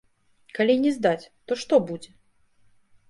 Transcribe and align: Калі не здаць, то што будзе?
Калі 0.59 0.77
не 0.85 0.93
здаць, 0.95 1.29
то 1.51 1.61
што 1.65 1.79
будзе? 1.91 2.11